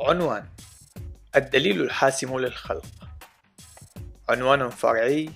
عنوان 0.00 0.44
الدليل 1.36 1.80
الحاسم 1.80 2.38
للخلق. 2.38 2.86
عنوان 4.28 4.70
فرعي 4.70 5.30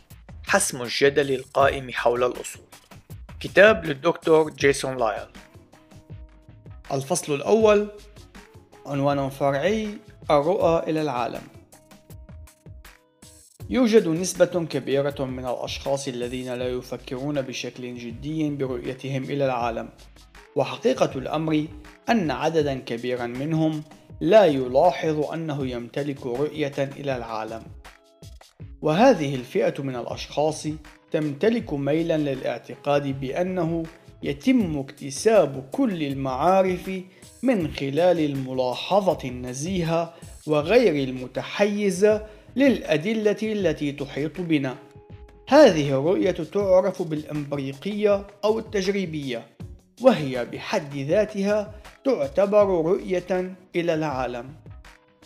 حسم 0.47 0.83
الجدل 0.83 1.35
القائم 1.35 1.93
حول 1.93 2.25
الأصول. 2.25 2.63
كتاب 3.41 3.85
للدكتور 3.85 4.51
جيسون 4.51 4.97
لايل. 4.97 5.27
الفصل 6.93 7.35
الأول 7.35 7.89
عنوان 8.87 9.29
فرعي 9.31 9.99
الرؤى 10.31 10.91
إلى 10.91 11.03
العالم. 11.03 11.43
يوجد 13.71 14.09
نسبة 14.09 14.67
كبيرة 14.67 15.25
من 15.25 15.47
الأشخاص 15.47 16.09
الذين 16.09 16.55
لا 16.55 16.69
يفكرون 16.69 17.43
بشكل 17.43 17.95
جدي 17.95 18.51
برؤيتهم 18.51 19.25
إلى 19.25 19.45
العالم. 19.45 19.89
وحقيقة 20.57 21.11
الأمر 21.19 21.67
أن 22.09 22.31
عددا 22.31 22.75
كبيرا 22.75 23.27
منهم 23.27 23.83
لا 24.21 24.45
يلاحظ 24.45 25.31
أنه 25.33 25.67
يمتلك 25.67 26.27
رؤية 26.27 26.75
إلى 26.79 27.17
العالم 27.17 27.63
وهذه 28.83 29.35
الفئة 29.35 29.83
من 29.83 29.97
الأشخاص 29.97 30.67
تمتلك 31.11 31.73
ميلا 31.73 32.17
للاعتقاد 32.19 33.21
بأنه 33.21 33.83
يتم 34.23 34.79
اكتساب 34.79 35.69
كل 35.73 36.03
المعارف 36.03 36.91
من 37.43 37.73
خلال 37.73 38.21
الملاحظة 38.21 39.29
النزيهة 39.29 40.15
وغير 40.47 41.09
المتحيزة 41.09 42.27
للأدلة 42.57 43.37
التي 43.43 43.93
تحيط 43.93 44.41
بنا. 44.41 44.77
هذه 45.49 45.89
الرؤية 45.89 46.31
تعرف 46.31 47.03
بالإمبريقية 47.03 48.27
أو 48.45 48.59
التجريبية، 48.59 49.47
وهي 50.01 50.45
بحد 50.45 50.97
ذاتها 50.97 51.75
تعتبر 52.05 52.67
رؤية 52.67 53.57
إلى 53.77 53.95
العالم. 53.95 54.55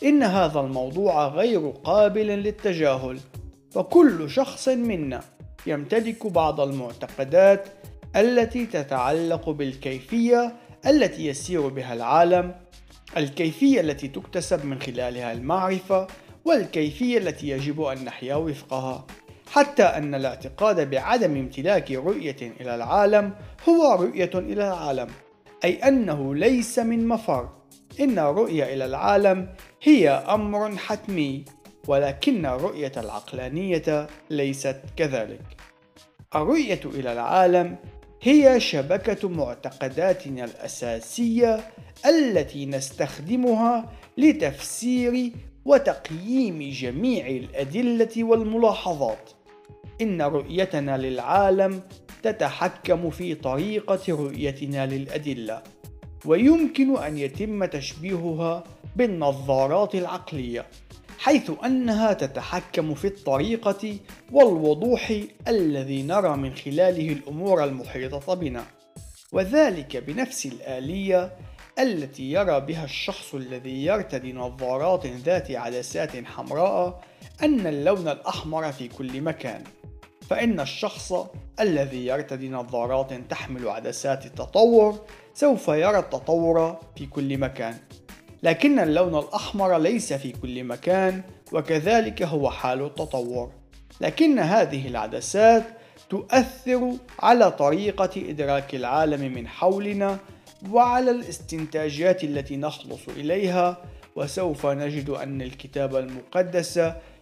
إن 0.03 0.23
هذا 0.23 0.61
الموضوع 0.61 1.29
غير 1.29 1.69
قابل 1.71 2.27
للتجاهل، 2.27 3.19
فكل 3.71 4.31
شخص 4.31 4.69
منا 4.69 5.21
يمتلك 5.67 6.27
بعض 6.27 6.61
المعتقدات 6.61 7.69
التي 8.17 8.67
تتعلق 8.67 9.51
بالكيفية 9.51 10.53
التي 10.87 11.27
يسير 11.27 11.69
بها 11.69 11.95
العالم، 11.95 12.55
الكيفية 13.17 13.81
التي 13.81 14.09
تكتسب 14.09 14.65
من 14.65 14.81
خلالها 14.81 15.33
المعرفة، 15.33 16.07
والكيفية 16.45 17.19
التي 17.19 17.49
يجب 17.49 17.81
أن 17.83 18.05
نحيا 18.05 18.35
وفقها. 18.35 19.07
حتى 19.51 19.83
أن 19.83 20.15
الاعتقاد 20.15 20.91
بعدم 20.91 21.37
امتلاك 21.37 21.93
رؤية 21.93 22.37
إلى 22.61 22.75
العالم 22.75 23.33
هو 23.69 24.03
رؤية 24.03 24.31
إلى 24.35 24.69
العالم، 24.69 25.09
أي 25.65 25.75
أنه 25.75 26.35
ليس 26.35 26.79
من 26.79 27.09
مفر. 27.09 27.49
إن 28.01 28.19
الرؤية 28.19 28.75
إلى 28.75 28.85
العالم 28.85 29.49
هي 29.83 30.11
أمر 30.11 30.77
حتمي، 30.77 31.45
ولكن 31.89 32.47
الرؤية 32.47 32.93
العقلانية 32.97 34.07
ليست 34.31 34.81
كذلك. 34.97 35.57
الرؤية 36.35 36.81
إلى 36.85 37.13
العالم 37.13 37.77
هي 38.23 38.61
شبكة 38.61 39.29
معتقداتنا 39.29 40.45
الأساسية 40.45 41.61
التي 42.07 42.67
نستخدمها 42.67 43.93
لتفسير 44.19 45.33
وتقييم 45.65 46.71
جميع 46.73 47.27
الأدلة 47.27 48.25
والملاحظات. 48.25 49.31
إن 50.01 50.23
رؤيتنا 50.23 50.99
للعالم 50.99 51.83
تتحكم 52.23 53.11
في 53.11 53.35
طريقة 53.35 54.01
رؤيتنا 54.09 54.87
للأدلة، 54.87 55.63
ويمكن 56.25 56.97
أن 56.97 57.19
يتم 57.19 57.65
تشبيهها 57.65 58.65
بالنظارات 58.97 59.95
العقلية، 59.95 60.67
حيث 61.19 61.51
أنها 61.65 62.13
تتحكم 62.13 62.95
في 62.95 63.07
الطريقة 63.07 63.97
والوضوح 64.33 65.13
الذي 65.49 66.03
نرى 66.03 66.37
من 66.37 66.55
خلاله 66.55 67.13
الأمور 67.13 67.65
المحيطة 67.65 68.35
بنا، 68.35 68.65
وذلك 69.33 69.97
بنفس 69.97 70.47
الآلية 70.47 71.37
التي 71.79 72.33
يرى 72.33 72.61
بها 72.61 72.85
الشخص 72.85 73.35
الذي 73.35 73.85
يرتدي 73.85 74.33
نظارات 74.33 75.07
ذات 75.07 75.51
عدسات 75.51 76.25
حمراء 76.25 77.01
أن 77.43 77.67
اللون 77.67 78.09
الأحمر 78.09 78.73
في 78.73 78.89
كل 78.89 79.21
مكان. 79.21 79.65
فإن 80.29 80.61
الشخص 80.61 81.13
الذي 81.61 82.07
يرتدي 82.07 82.49
نظارات 82.49 83.13
تحمل 83.31 83.69
عدسات 83.69 84.27
التطور 84.27 84.99
سوف 85.35 85.69
يرى 85.69 85.99
التطور 85.99 86.77
في 86.97 87.07
كل 87.07 87.39
مكان. 87.39 87.77
لكن 88.43 88.79
اللون 88.79 89.19
الأحمر 89.19 89.79
ليس 89.79 90.13
في 90.13 90.33
كل 90.33 90.65
مكان 90.65 91.23
وكذلك 91.53 92.23
هو 92.23 92.51
حال 92.51 92.85
التطور. 92.85 93.51
لكن 94.01 94.39
هذه 94.39 94.89
العدسات 94.89 95.65
تؤثر 96.11 96.93
على 97.21 97.51
طريقة 97.51 98.11
إدراك 98.17 98.75
العالم 98.75 99.35
من 99.35 99.49
حولنا 99.49 100.19
وعلى 100.71 101.11
الاستنتاجات 101.11 102.25
التي 102.25 102.57
نخلص 102.57 103.09
إليها 103.09 103.77
وسوف 104.17 104.67
نجد 104.67 105.11
أن 105.11 105.43
الكتاب 105.43 105.97
المقدس 105.97 106.81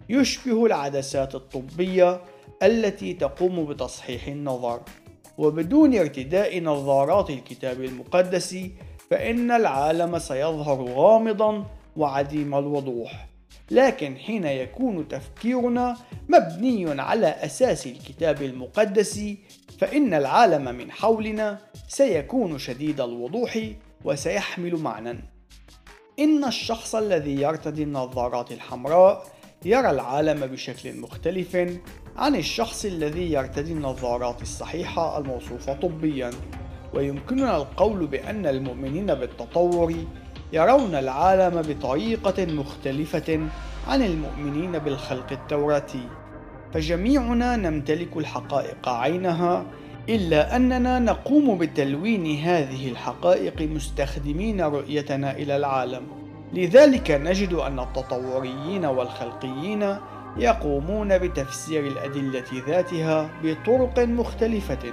يشبه 0.09 0.67
العدسات 0.67 1.35
الطبية 1.35 2.21
التي 2.63 3.13
تقوم 3.15 3.65
بتصحيح 3.65 4.27
النظر. 4.27 4.81
وبدون 5.39 5.99
ارتداء 5.99 6.61
نظارات 6.61 7.31
الكتاب 7.31 7.83
المقدس 7.83 8.57
فإن 9.11 9.51
العالم 9.51 10.19
سيظهر 10.19 10.83
غامضا 10.83 11.67
وعديم 11.97 12.55
الوضوح. 12.55 13.27
لكن 13.71 14.17
حين 14.17 14.45
يكون 14.45 15.09
تفكيرنا 15.09 15.97
مبني 16.29 17.01
على 17.01 17.27
أساس 17.27 17.87
الكتاب 17.87 18.43
المقدس 18.43 19.21
فإن 19.79 20.15
العالم 20.15 20.75
من 20.75 20.91
حولنا 20.91 21.59
سيكون 21.89 22.59
شديد 22.59 23.01
الوضوح 23.01 23.59
وسيحمل 24.05 24.77
معنى 24.77 25.19
إن 26.19 26.45
الشخص 26.45 26.95
الذي 26.95 27.43
يرتدي 27.43 27.83
النظارات 27.83 28.53
الحمراء 28.53 29.27
يرى 29.67 29.91
العالم 29.91 30.47
بشكل 30.47 31.01
مختلف 31.01 31.57
عن 32.17 32.37
الشخص 32.37 32.85
الذي 32.85 33.33
يرتدي 33.33 33.73
النظارات 33.73 34.43
الصحيحة 34.43 35.19
الموصوفة 35.19 35.73
طبيا. 35.73 36.31
ويمكننا 36.95 37.57
القول 37.57 38.07
بأن 38.07 38.47
المؤمنين 38.47 39.07
بالتطور 39.07 39.95
يرون 40.53 40.95
العالم 40.95 41.63
بطريقة 41.63 42.47
مختلفة 42.47 43.41
عن 43.89 44.03
المؤمنين 44.03 44.73
بالخلق 44.73 45.33
التوراتي. 45.33 46.09
فجميعنا 46.75 47.57
نمتلك 47.57 48.17
الحقائق 48.17 48.89
عينها 48.89 49.67
إلا 50.09 50.57
أننا 50.57 50.99
نقوم 50.99 51.59
بتلوين 51.59 52.37
هذه 52.37 52.89
الحقائق 52.89 53.63
مستخدمين 53.63 54.61
رؤيتنا 54.61 55.37
إلى 55.37 55.57
العالم. 55.57 56.26
لذلك 56.53 57.11
نجد 57.11 57.53
أن 57.53 57.79
التطوريين 57.81 58.85
والخلقيين 58.85 59.97
يقومون 60.37 61.19
بتفسير 61.19 61.87
الأدلة 61.87 62.45
ذاتها 62.67 63.31
بطرق 63.43 63.99
مختلفة 63.99 64.93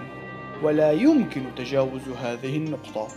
ولا 0.63 0.91
يمكن 0.91 1.41
تجاوز 1.57 2.01
هذه 2.21 2.57
النقطة. 2.57 3.07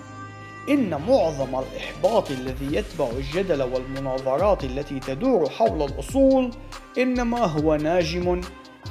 إن 0.68 0.90
معظم 0.90 1.58
الإحباط 1.58 2.30
الذي 2.30 2.76
يتبع 2.76 3.08
الجدل 3.18 3.62
والمناظرات 3.62 4.64
التي 4.64 5.00
تدور 5.00 5.48
حول 5.50 5.82
الأصول 5.82 6.50
إنما 6.98 7.38
هو 7.44 7.76
ناجم 7.76 8.40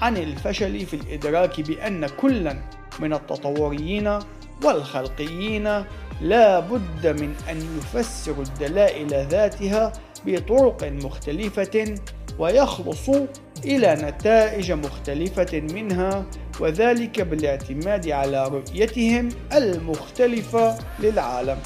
عن 0.02 0.18
الفشل 0.18 0.86
في 0.86 0.94
الإدراك 0.94 1.62
بأن 1.62 2.08
كلا 2.08 2.58
من 3.00 3.14
التطوريين 3.14 4.20
والخلقيين 4.64 5.84
لا 6.22 6.60
بد 6.60 7.22
من 7.22 7.36
أن 7.50 7.78
يفسروا 7.78 8.44
الدلائل 8.44 9.28
ذاتها 9.28 9.94
بطرق 10.26 10.84
مختلفة 10.84 11.96
ويخلصوا 12.40 13.26
إلى 13.66 13.98
نتائج 14.02 14.72
مختلفة 14.72 15.60
منها 15.74 16.26
وذلك 16.60 17.22
بالاعتماد 17.22 18.10
على 18.10 18.48
رؤيتهم 18.48 19.30
المختلفة 19.54 20.78
للعالم. 21.00 21.58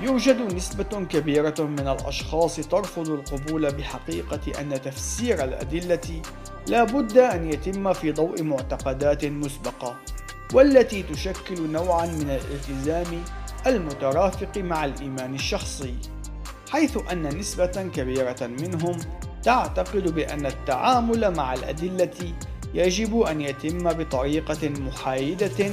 يوجد 0.00 0.54
نسبة 0.54 1.04
كبيرة 1.10 1.54
من 1.58 1.88
الأشخاص 1.88 2.56
ترفض 2.56 3.08
القبول 3.08 3.72
بحقيقة 3.72 4.60
أن 4.60 4.82
تفسير 4.82 5.44
الأدلة 5.44 6.22
لا 6.66 6.84
بد 6.84 7.18
أن 7.18 7.52
يتم 7.52 7.92
في 7.92 8.12
ضوء 8.12 8.42
معتقدات 8.42 9.24
مسبقة 9.24 9.96
والتي 10.54 11.02
تشكل 11.02 11.70
نوعا 11.70 12.06
من 12.06 12.30
الالتزام 12.30 13.22
المترافق 13.66 14.58
مع 14.58 14.84
الإيمان 14.84 15.34
الشخصي 15.34 15.94
حيث 16.70 16.98
أن 17.12 17.38
نسبة 17.38 17.90
كبيرة 17.94 18.36
منهم 18.40 18.98
تعتقد 19.42 20.14
بأن 20.14 20.46
التعامل 20.46 21.34
مع 21.36 21.54
الأدلة 21.54 22.32
يجب 22.74 23.20
أن 23.20 23.40
يتم 23.40 23.92
بطريقة 23.92 24.68
محايدة 24.68 25.70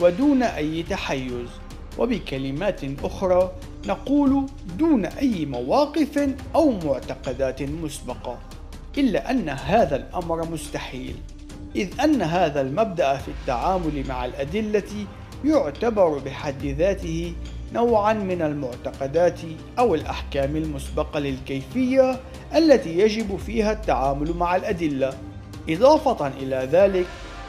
ودون 0.00 0.42
أي 0.42 0.82
تحيز. 0.82 1.48
وبكلمات 1.98 2.80
أخرى 3.04 3.52
نقول 3.86 4.46
دون 4.78 5.04
أي 5.06 5.46
مواقف 5.46 6.34
أو 6.54 6.70
معتقدات 6.70 7.62
مسبقة 7.62 8.38
إلا 8.98 9.30
أن 9.30 9.48
هذا 9.48 9.96
الأمر 9.96 10.50
مستحيل 10.50 11.16
إذ 11.76 12.00
أن 12.00 12.22
هذا 12.22 12.60
المبدأ 12.60 13.16
في 13.16 13.28
التعامل 13.28 14.04
مع 14.08 14.24
الأدلة 14.24 15.06
يعتبر 15.44 16.18
بحد 16.18 16.66
ذاته 16.66 17.32
نوعا 17.72 18.12
من 18.12 18.42
المعتقدات 18.42 19.40
أو 19.78 19.94
الأحكام 19.94 20.56
المسبقة 20.56 21.20
للكيفية 21.20 22.20
التي 22.56 22.98
يجب 22.98 23.36
فيها 23.36 23.72
التعامل 23.72 24.32
مع 24.36 24.56
الأدلة. 24.56 25.12
إضافة 25.68 26.26
إلى 26.26 26.68
ذلك 26.72 27.06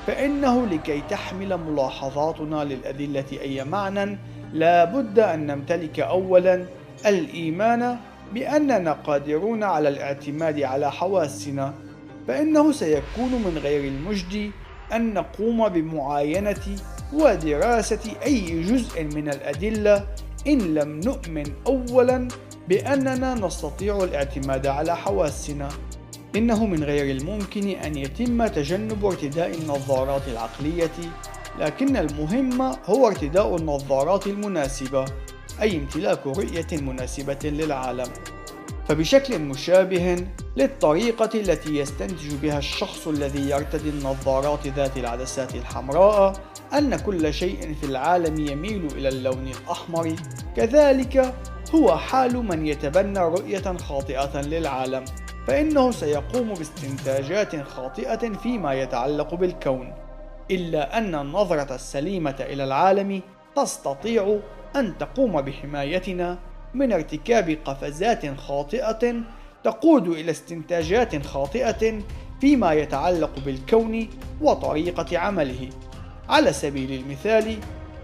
فإنه 0.08 0.66
لكي 0.66 1.02
تحمل 1.10 1.58
ملاحظاتنا 1.58 2.64
للأدلة 2.64 3.26
أي 3.42 3.64
معنى 3.64 4.18
لا 4.54 4.86
بد 4.86 5.20
أن 5.20 5.48
نمتلك 5.48 6.00
أولا 6.00 6.66
الإيمان 7.06 7.98
بأننا 8.34 8.92
قادرون 8.92 9.64
على 9.64 9.90
الاعتماد 9.90 10.62
على 10.62 10.92
حواسنا. 10.92 11.74
فإنه 12.28 12.72
سيكون 12.72 13.32
من 13.32 13.60
غير 13.64 13.88
المجدي 13.88 14.52
أن 14.94 15.14
نقوم 15.14 15.70
بمعاينة 15.70 16.78
ودراسة 17.14 18.00
أي 18.26 18.64
جزء 18.64 19.04
من 19.04 19.30
الأدلة 19.30 20.08
إن 20.48 20.74
لم 20.74 21.00
نؤمن 21.00 21.46
أولا 21.68 22.28
بأننا 22.68 23.34
نستطيع 23.34 24.04
الاعتماد 24.04 24.68
على 24.68 24.98
حواسنا. 24.98 25.70
إنه 26.36 26.66
من 26.66 26.84
غير 26.84 27.16
الممكن 27.18 27.68
أن 27.70 27.98
يتم 27.98 28.48
تجنب 28.48 29.06
ارتداء 29.06 29.58
النظارات 29.58 30.22
العقلية 30.28 30.98
لكن 31.60 31.98
المهم 31.98 32.62
هو 32.86 33.08
ارتداء 33.08 33.56
النظارات 33.56 34.28
المناسبة 34.28 35.06
أي 35.62 35.78
امتلاك 35.78 36.28
رؤية 36.28 36.68
مناسبة 36.72 37.40
للعالم. 37.44 38.08
فبشكل 38.92 39.40
مشابه 39.40 40.28
للطريقة 40.58 41.30
التي 41.40 41.78
يستنتج 41.78 42.36
بها 42.36 42.58
الشخص 42.58 43.08
الذي 43.08 43.50
يرتدي 43.50 43.90
النظارات 43.90 44.68
ذات 44.68 44.98
العدسات 44.98 45.56
الحمراء 45.56 46.34
أن 46.74 46.96
كل 46.96 47.34
شيء 47.34 47.74
في 47.74 47.86
العالم 47.86 48.40
يميل 48.40 48.86
إلى 48.86 49.10
اللون 49.10 49.48
الأحمر. 49.48 50.16
كذلك 50.56 51.34
هو 51.76 51.98
حال 51.98 52.38
من 52.38 52.66
يتبنى 52.66 53.20
رؤية 53.20 53.78
خاطئة 53.78 54.42
للعالم 54.42 55.06
فإنه 55.48 55.92
سيقوم 55.92 56.54
باستنتاجات 56.54 57.62
خاطئة 57.62 58.34
فيما 58.34 58.74
يتعلق 58.74 59.36
بالكون. 59.36 59.94
إلا 60.52 60.98
أن 60.98 61.16
النظرة 61.16 61.76
السليمة 61.76 62.36
إلى 62.40 62.64
العالم 62.64 63.22
تستطيع 63.56 64.40
أن 64.76 64.98
تقوم 64.98 65.42
بحمايتنا 65.42 66.51
من 66.74 66.94
ارتكاب 66.94 67.58
قفزات 67.66 68.40
خاطئة 68.40 69.14
تقود 69.64 70.08
إلى 70.08 70.32
استنتاجات 70.32 71.26
خاطئة 71.26 72.02
فيما 72.42 72.74
يتعلق 72.74 73.40
بالكون 73.46 74.10
وطريقة 74.42 75.18
عمله. 75.18 75.70
على 76.30 76.54
سبيل 76.54 76.92
المثال، 76.92 77.58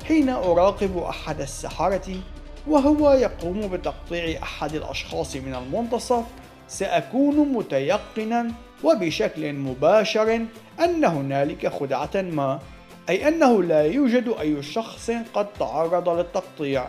حين 0.07 0.29
أراقب 0.29 0.97
أحد 0.97 1.41
السحرة 1.41 2.15
وهو 2.67 3.11
يقوم 3.11 3.67
بتقطيع 3.67 4.43
أحد 4.43 4.75
الأشخاص 4.75 5.35
من 5.35 5.55
المنتصف، 5.55 6.23
سأكون 6.67 7.53
متيقنا 7.53 8.51
وبشكل 8.83 9.53
مباشر 9.53 10.45
أن 10.79 11.05
هنالك 11.05 11.67
خدعة 11.67 12.15
ما، 12.15 12.59
أي 13.09 13.27
أنه 13.27 13.63
لا 13.63 13.81
يوجد 13.81 14.33
أي 14.39 14.63
شخص 14.63 15.11
قد 15.33 15.47
تعرض 15.59 16.09
للتقطيع، 16.09 16.87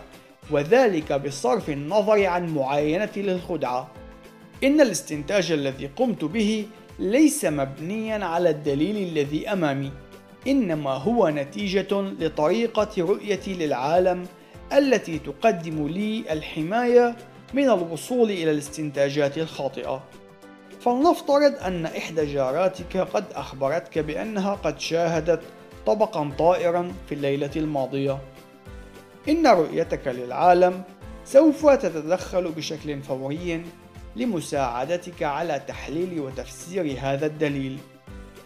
وذلك 0.51 1.13
بصرف 1.13 1.71
النظر 1.71 2.27
عن 2.27 2.55
معاينة 2.55 3.11
للخدعة. 3.17 3.91
إن 4.65 4.81
الاستنتاج 4.81 5.53
الذي 5.53 5.91
قمت 5.97 6.25
به 6.25 6.67
ليس 6.99 7.45
مبنيا 7.45 8.25
على 8.25 8.51
الدليل 8.51 9.09
الذي 9.09 9.53
أمامي، 9.53 9.93
إنما 10.47 10.91
هو 10.91 11.29
نتيجة 11.29 12.01
لطريقة 12.21 12.89
رؤيتي 12.99 13.55
للعالم 13.55 14.27
التي 14.73 15.19
تقدم 15.19 15.89
لي 15.89 16.25
الحماية 16.31 17.17
من 17.55 17.65
الوصول 17.65 18.31
إلى 18.31 18.51
الاستنتاجات 18.51 19.39
الخاطئة. 19.39 20.03
فلنفترض 20.81 21.55
أن 21.67 21.87
إحدى 21.87 22.35
جاراتك 22.35 22.97
قد 22.97 23.25
أخبرتك 23.35 23.99
بأنها 23.99 24.55
قد 24.55 24.81
شاهدت 24.81 25.41
طبقا 25.87 26.31
طائرا 26.39 26.93
في 27.09 27.15
الليلة 27.15 27.51
الماضية. 27.57 28.19
إن 29.29 29.47
رؤيتك 29.47 30.07
للعالم 30.07 30.83
سوف 31.25 31.67
تتدخل 31.67 32.53
بشكل 32.53 33.03
فوري 33.03 33.63
لمساعدتك 34.17 35.23
على 35.23 35.63
تحليل 35.69 36.21
وتفسير 36.21 36.97
هذا 37.01 37.27
الدليل 37.27 37.79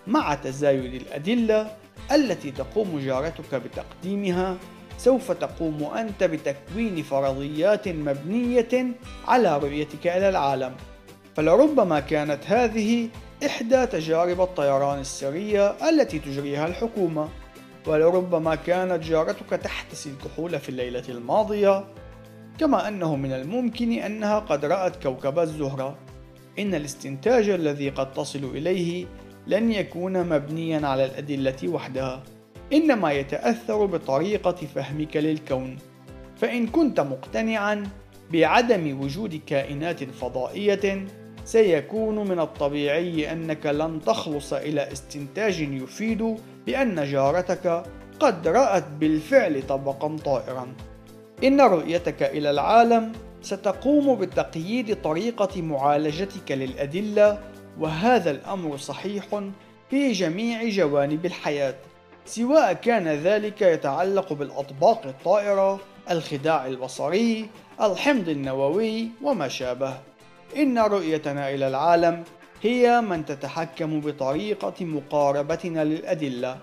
مع 0.07 0.35
تزايد 0.35 0.95
الأدلة 0.95 1.77
التي 2.13 2.51
تقوم 2.51 3.01
جارتك 3.05 3.55
بتقديمها 3.55 4.57
سوف 4.99 5.33
تقوم 5.33 5.85
أنت 5.85 6.25
بتكوين 6.25 7.03
فرضيات 7.03 7.89
مبنية 7.89 8.87
على 9.29 9.59
رؤيتك 9.59 10.07
إلى 10.07 10.29
العالم. 10.29 10.73
فلربما 11.37 12.01
كانت 12.01 12.41
هذه 12.47 13.09
إحدى 13.47 13.87
تجارب 13.87 14.41
الطيران 14.41 15.01
السرية 15.01 15.89
التي 15.89 16.19
تجريها 16.19 16.67
الحكومة. 16.67 17.29
ولربما 17.87 18.55
كانت 18.55 19.05
جارتك 19.05 19.51
تحتسي 19.51 20.11
الكحول 20.11 20.59
في 20.59 20.69
الليلة 20.69 21.05
الماضية 21.09 21.85
كما 22.59 22.89
أنه 22.89 23.17
من 23.17 23.33
الممكن 23.33 23.93
أنها 23.93 24.39
قد 24.39 24.65
رأت 24.65 25.03
كوكب 25.03 25.39
الزهرة. 25.39 25.99
إن 26.59 26.75
الاستنتاج 26.75 27.49
الذي 27.49 27.91
قد 27.91 28.13
تصل 28.13 28.45
إليه 28.45 29.07
لن 29.47 29.73
يكون 29.73 30.29
مبنيا 30.29 30.87
على 30.87 31.05
الأدلة 31.05 31.69
وحدها 31.69 32.23
إنما 32.73 33.13
يتأثر 33.13 33.87
بطريقة 33.87 34.67
فهمك 34.75 35.17
للكون. 35.17 35.79
فإن 36.37 36.67
كنت 36.67 37.01
مقتنعا 37.01 37.87
بعدم 38.33 39.01
وجود 39.01 39.41
كائنات 39.47 40.05
فضائية 40.05 41.07
سيكون 41.45 42.29
من 42.29 42.41
الطبيعي 42.41 43.33
أنك 43.33 43.67
لن 43.67 44.01
تخلص 44.07 44.53
إلى 44.53 44.93
استنتاج 44.93 45.61
يفيد 45.61 46.37
بأن 46.67 47.05
جارتك 47.05 47.85
قد 48.21 48.49
رأت 48.49 48.85
بالفعل 49.01 49.63
طبقا 49.69 50.17
طائرا. 50.25 50.75
إن 51.45 51.61
رؤيتك 51.61 52.23
إلى 52.23 52.51
العالم 52.51 53.13
ستقوم 53.43 54.15
بتقييد 54.15 55.03
طريقة 55.03 55.63
معالجتك 55.63 56.53
للأدلة 56.53 57.39
وهذا 57.81 58.31
الأمر 58.31 58.77
صحيح 58.77 59.25
في 59.91 60.13
جميع 60.13 60.69
جوانب 60.69 61.27
الحياة. 61.27 61.75
سواء 62.27 62.73
كان 62.73 63.09
ذلك 63.09 63.63
يتعلق 63.63 64.33
بالأطباق 64.33 65.07
الطائرة 65.07 65.81
الخداع 66.11 66.67
البصري 66.67 67.49
الحمض 67.81 68.29
النووي 68.29 69.09
وما 69.23 69.49
شابه. 69.49 70.12
إن 70.57 70.79
رؤيتنا 70.79 71.51
إلى 71.51 71.69
العالم 71.69 72.25
هي 72.63 73.01
من 73.01 73.25
تتحكم 73.25 74.01
بطريقة 74.01 74.85
مقاربتنا 74.85 75.85
للأدلة. 75.85 76.59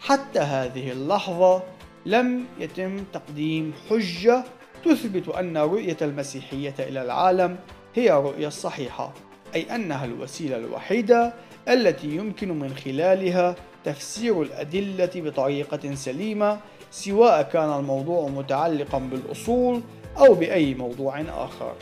حتى 0.00 0.38
هذه 0.38 0.92
اللحظة 0.92 1.62
لم 2.06 2.44
يتم 2.58 3.04
تقديم 3.12 3.72
حجة 3.90 4.44
تثبت 4.84 5.28
أن 5.28 5.56
رؤية 5.56 5.96
المسيحية 6.02 6.74
إلى 6.78 7.02
العالم 7.02 7.58
هي 7.94 8.12
الرؤية 8.12 8.46
الصحيحة 8.46 9.12
أي 9.54 9.74
أنها 9.74 10.04
الوسيلة 10.04 10.56
الوحيدة 10.56 11.34
التي 11.68 12.08
يمكن 12.08 12.58
من 12.58 12.74
خلالها 12.74 13.54
تفسير 13.84 14.42
الأدلة 14.42 15.10
بطريقة 15.14 15.94
سليمة 15.94 16.58
سواء 16.90 17.42
كان 17.42 17.78
الموضوع 17.78 18.28
متعلقا 18.28 18.98
بالأصول 18.98 19.80
أو 20.18 20.34
بأي 20.34 20.74
موضوع 20.74 21.20
آخر. 21.20 21.74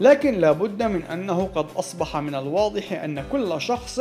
لكن 0.00 0.34
لا 0.34 0.52
بد 0.52 0.82
من 0.82 1.02
أنه 1.02 1.50
قد 1.54 1.66
أصبح 1.76 2.16
من 2.16 2.34
الواضح 2.34 2.92
أن 2.92 3.24
كل 3.32 3.60
شخص 3.60 4.00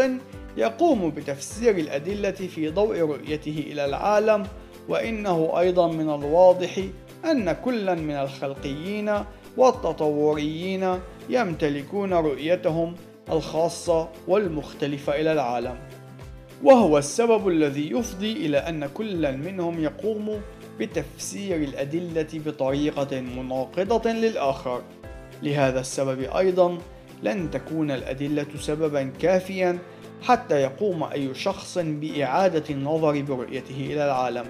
يقوم 0.57 1.09
بتفسير 1.09 1.77
الأدلة 1.77 2.31
في 2.31 2.69
ضوء 2.69 2.99
رؤيته 2.99 3.63
إلى 3.71 3.85
العالم 3.85 4.43
وإنه 4.89 5.59
أيضا 5.59 5.87
من 5.87 6.09
الواضح 6.09 6.79
أن 7.25 7.51
كلا 7.51 7.95
من 7.95 8.13
الخلقيين 8.15 9.13
والتطوريين 9.57 10.99
يمتلكون 11.29 12.13
رؤيتهم 12.13 12.95
الخاصة 13.31 14.09
والمختلفة 14.27 15.21
إلى 15.21 15.31
العالم. 15.31 15.75
وهو 16.63 16.97
السبب 16.97 17.47
الذي 17.47 17.91
يفضي 17.91 18.31
إلى 18.31 18.57
أن 18.57 18.85
كل 18.85 19.37
منهم 19.37 19.83
يقوم 19.83 20.41
بتفسير 20.79 21.55
الأدلة 21.55 22.27
بطريقة 22.33 23.21
مناقضة 23.21 24.11
للآخر. 24.11 24.81
لهذا 25.43 25.79
السبب 25.79 26.19
أيضا 26.19 26.77
لن 27.23 27.51
تكون 27.51 27.91
الأدلة 27.91 28.45
سببا 28.59 29.11
كافيا 29.21 29.79
حتى 30.21 30.61
يقوم 30.61 31.03
أي 31.03 31.33
شخص 31.33 31.77
بإعادة 31.77 32.63
النظر 32.69 33.21
برؤيته 33.21 33.85
إلى 33.85 34.05
العالم 34.05 34.45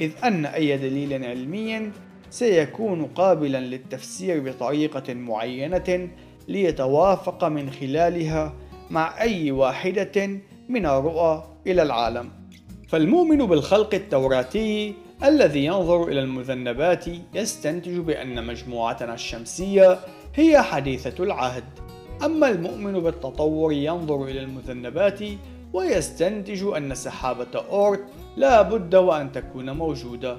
إذ 0.00 0.10
أن 0.24 0.46
أي 0.46 0.76
دليل 0.76 1.24
علمي 1.24 1.90
سيكون 2.30 3.04
قابلا 3.04 3.60
للتفسير 3.60 4.40
بطريقة 4.40 5.14
معينة 5.14 6.08
ليتوافق 6.48 7.44
من 7.44 7.70
خلالها 7.70 8.54
مع 8.90 9.20
أي 9.20 9.50
واحدة 9.50 10.30
من 10.68 10.86
الرؤى 10.86 11.44
إلى 11.66 11.82
العالم. 11.82 12.30
فالمؤمن 12.88 13.46
بالخلق 13.46 13.94
التوراتي 13.94 14.94
الذي 15.24 15.64
ينظر 15.64 16.08
إلى 16.08 16.20
المذنبات 16.20 17.04
يستنتج 17.34 17.98
بأن 17.98 18.46
مجموعتنا 18.46 19.14
الشمسية 19.14 19.98
هي 20.34 20.62
حديثة 20.62 21.24
العهد. 21.24 21.64
أما 22.24 22.48
المؤمن 22.48 23.00
بالتطور 23.00 23.72
ينظر 23.72 24.24
إلى 24.24 24.40
المذنبات 24.40 25.20
ويستنتج 25.72 26.62
أن 26.76 26.94
سحابة 26.94 27.64
أورت 27.70 28.04
لا 28.36 28.62
بد 28.62 28.94
وأن 28.94 29.32
تكون 29.32 29.70
موجودة. 29.70 30.38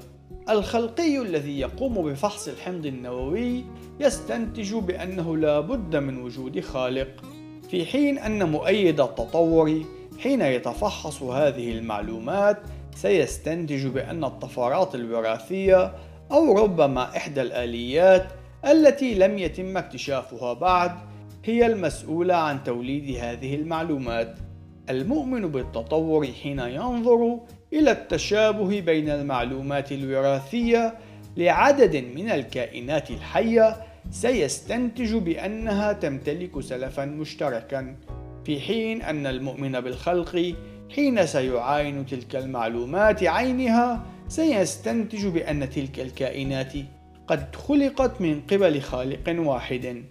الخلقي 0.49 1.17
الذي 1.17 1.59
يقوم 1.59 2.01
بفحص 2.01 2.47
الحمض 2.47 2.85
النووي 2.85 3.63
يستنتج 3.99 4.75
بأنه 4.75 5.37
لا 5.37 5.59
بد 5.59 5.95
من 5.95 6.21
وجود 6.21 6.59
خالق. 6.59 7.23
في 7.69 7.85
حين 7.85 8.17
أن 8.17 8.51
مؤيد 8.51 9.01
التطور 9.01 9.83
حين 10.19 10.41
يتفحص 10.41 11.23
هذه 11.23 11.71
المعلومات 11.71 12.57
سيستنتج 12.95 13.87
بأن 13.87 14.23
الطفرات 14.23 14.95
الوراثية 14.95 15.93
أو 16.31 16.63
ربما 16.63 17.17
إحدى 17.17 17.41
الآليات 17.41 18.27
التي 18.71 19.13
لم 19.13 19.37
يتم 19.37 19.77
اكتشافها 19.77 20.53
بعد 20.53 20.91
هي 21.45 21.65
المسؤولة 21.65 22.35
عن 22.35 22.63
توليد 22.63 23.17
هذه 23.17 23.55
المعلومات. 23.55 24.35
المؤمن 24.89 25.41
بالتطور 25.41 26.27
حين 26.43 26.59
ينظر 26.59 27.39
إلى 27.73 27.91
التشابه 27.91 28.79
بين 28.79 29.09
المعلومات 29.09 29.91
الوراثية 29.91 30.93
لعدد 31.37 31.95
من 31.95 32.29
الكائنات 32.29 33.11
الحية 33.11 33.75
سيستنتج 34.11 35.15
بأنها 35.15 35.93
تمتلك 35.93 36.59
سلفا 36.59 37.05
مشتركا 37.05 37.95
في 38.45 38.59
حين 38.59 39.01
أن 39.01 39.27
المؤمن 39.27 39.79
بالخلق 39.79 40.55
حين 40.95 41.25
سيعاين 41.25 42.05
تلك 42.05 42.35
المعلومات 42.35 43.23
عينها 43.23 44.05
سيستنتج 44.27 45.27
بأن 45.27 45.69
تلك 45.69 45.99
الكائنات 45.99 46.73
قد 47.29 47.55
خلقت 47.55 48.21
من 48.21 48.41
قبل 48.41 48.81
خالق 48.81 49.35
واحد. 49.39 50.03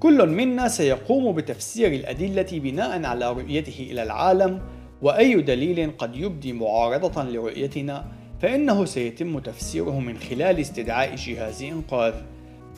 كل 0.00 0.28
منا 0.28 0.68
سيقوم 0.68 1.34
بتفسير 1.34 1.92
الأدلة 1.92 2.46
بناء 2.52 3.04
على 3.04 3.32
رؤيته 3.32 3.88
إلى 3.90 4.02
العالم 4.02 4.60
وأي 5.02 5.34
دليل 5.34 5.90
قد 5.98 6.16
يبدي 6.16 6.52
معارضة 6.52 7.22
لرؤيتنا 7.24 8.04
فإنه 8.40 8.84
سيتم 8.84 9.38
تفسيره 9.38 10.00
من 10.00 10.18
خلال 10.18 10.60
استدعاء 10.60 11.14
جهاز 11.14 11.62
إنقاذ. 11.62 12.14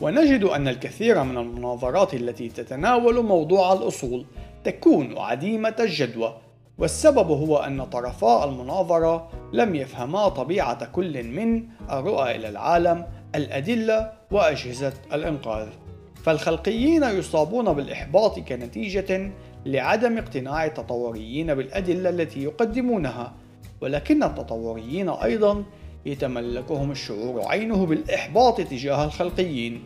ونجد 0.00 0.45
أن 0.45 0.69
الكثير 0.69 1.23
من 1.23 1.38
المناظرات 1.38 2.14
التي 2.14 2.49
تتناول 2.49 3.25
موضوع 3.25 3.73
الأصول 3.73 4.26
تكون 4.64 5.19
عديمة 5.19 5.75
الجدوى 5.81 6.37
والسبب 6.78 7.31
هو 7.31 7.57
أن 7.57 7.85
طرفا 7.85 8.45
المناظرة 8.45 9.31
لم 9.52 9.75
يفهما 9.75 10.28
طبيعة 10.28 10.85
كل 10.85 11.23
من 11.23 11.62
الرؤى 11.90 12.37
إلى 12.37 12.49
العالم، 12.49 13.07
الأدلة 13.35 14.12
وأجهزة 14.31 14.93
الإنقاذ. 15.12 15.69
فالخلقيين 16.25 17.02
يصابون 17.02 17.73
بالإحباط 17.73 18.38
كنتيجة 18.38 19.31
لعدم 19.66 20.19
اقتناع 20.19 20.64
التطوريين 20.64 21.54
بالأدلة 21.54 22.11
التي 22.11 22.43
يقدمونها، 22.43 23.33
ولكن 23.81 24.23
التطوريين 24.23 25.09
أيضا 25.09 25.64
يتملكهم 26.07 26.90
الشعور 26.90 27.43
عينه 27.47 27.87
بالإحباط 27.87 28.61
تجاه 28.61 29.04
الخلقيين. 29.04 29.83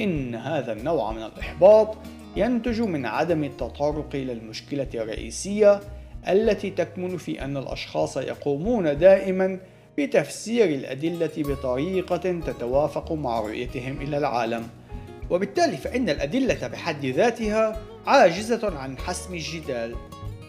إن 0.00 0.34
هذا 0.34 0.72
النوع 0.72 1.12
من 1.12 1.22
الإحباط 1.22 1.96
ينتج 2.36 2.80
من 2.80 3.06
عدم 3.06 3.44
التطرق 3.44 4.08
إلى 4.14 4.32
المشكلة 4.32 4.88
الرئيسية 4.94 5.80
التي 6.28 6.70
تكمن 6.70 7.16
في 7.16 7.44
أن 7.44 7.56
الأشخاص 7.56 8.16
يقومون 8.16 8.98
دائما 8.98 9.58
بتفسير 9.98 10.64
الأدلة 10.64 11.30
بطريقة 11.36 12.40
تتوافق 12.46 13.12
مع 13.12 13.40
رؤيتهم 13.40 14.00
إلى 14.00 14.18
العالم. 14.18 14.68
وبالتالي 15.30 15.76
فإن 15.76 16.08
الأدلة 16.08 16.66
بحد 16.66 17.06
ذاتها 17.06 17.82
عاجزة 18.06 18.78
عن 18.78 18.98
حسم 18.98 19.34
الجدال. 19.34 19.94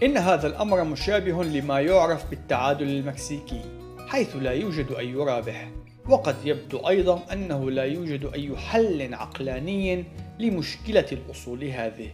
إن 0.04 0.18
هذا 0.18 0.48
الأمر 0.48 0.84
مشابه 0.84 1.44
لما 1.44 1.80
يعرف 1.80 2.30
بالتعادل 2.30 2.88
المكسيكي 2.88 3.62
حيث 4.08 4.36
لا 4.36 4.52
يوجد 4.52 4.92
أي 4.92 5.16
رابح 5.16 5.68
وقد 6.10 6.36
يبدو 6.46 6.78
أيضا 6.78 7.24
أنه 7.34 7.72
لا 7.72 7.84
يوجد 7.84 8.30
أي 8.34 8.58
حل 8.58 9.14
عقلاني 9.14 10.04
لمشكلة 10.40 11.06
الأصول 11.12 11.64
هذه. 11.64 12.10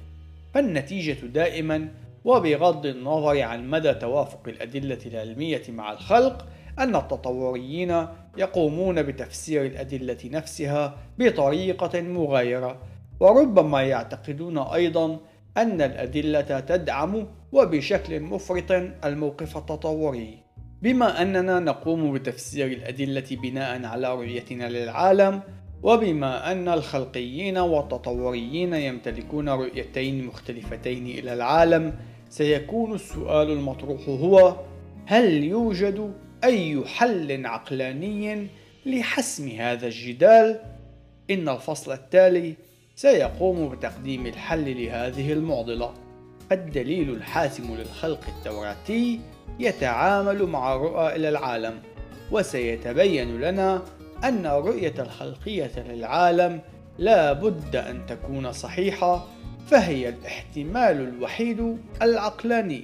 فالنتيجة 0.53 1.25
دائما 1.25 1.87
وبغض 2.25 2.85
النظر 2.85 3.41
عن 3.41 3.69
مدى 3.69 3.93
توافق 3.93 4.47
الأدلة 4.47 4.99
العلمية 5.05 5.61
مع 5.69 5.91
الخلق 5.91 6.47
أن 6.79 6.95
التطوريين 6.95 8.07
يقومون 8.37 9.03
بتفسير 9.03 9.65
الأدلة 9.65 10.17
نفسها 10.25 10.97
بطريقة 11.19 12.01
مغايرة. 12.01 12.77
وربما 13.19 13.81
يعتقدون 13.81 14.57
أيضا 14.57 15.19
أن 15.57 15.81
الأدلة 15.81 16.59
تدعم 16.59 17.27
وبشكل 17.51 18.19
مفرط 18.19 18.71
الموقف 19.05 19.57
التطوري. 19.57 20.37
بما 20.81 21.21
أننا 21.21 21.59
نقوم 21.59 22.13
بتفسير 22.13 22.67
الأدلة 22.67 23.25
بناء 23.31 23.85
على 23.85 24.13
رؤيتنا 24.13 24.69
للعالم 24.69 25.41
وبما 25.83 26.51
أن 26.51 26.67
الخلقيين 26.67 27.57
والتطوريين 27.57 28.73
يمتلكون 28.73 29.49
رؤيتين 29.49 30.25
مختلفتين 30.25 31.05
إلى 31.05 31.33
العالم 31.33 31.93
سيكون 32.31 32.93
السؤال 32.93 33.51
المطروح 33.51 34.09
هو 34.09 34.55
هل 35.05 35.43
يوجد 35.43 36.13
أي 36.43 36.83
حل 36.85 37.45
عقلاني 37.45 38.47
لحسم 38.85 39.47
هذا 39.49 39.87
الجدال؟ 39.87 40.59
إن 41.31 41.49
الفصل 41.49 41.91
التالي 41.91 42.53
سيقوم 42.95 43.69
بتقديم 43.69 44.25
الحل 44.25 44.83
لهذه 44.83 45.33
المعضلة 45.33 45.93
الدليل 46.51 47.09
الحاسم 47.09 47.75
للخلق 47.75 48.21
التوراتي 48.27 49.19
يتعامل 49.59 50.45
مع 50.45 50.75
الرؤى 50.75 51.15
إلى 51.15 51.29
العالم 51.29 51.79
وسيتبين 52.31 53.41
لنا 53.41 53.81
أن 54.23 54.45
الرؤية 54.45 54.93
الخلقية 54.99 55.71
للعالم 55.89 56.61
لا 56.97 57.33
بد 57.33 57.75
أن 57.75 58.05
تكون 58.05 58.51
صحيحة 58.51 59.27
فهي 59.67 60.09
الاحتمال 60.09 61.01
الوحيد 61.01 61.77
العقلاني. 62.01 62.83